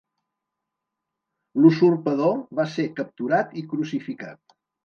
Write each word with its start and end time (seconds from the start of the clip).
L'usurpador 1.59 2.41
va 2.61 2.67
ser 2.79 2.89
capturat 3.01 3.55
i 3.63 3.67
crucificat. 3.75 4.61